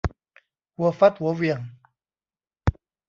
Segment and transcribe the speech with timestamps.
[0.75, 1.59] หัวฟัดหัวเหวี่ยง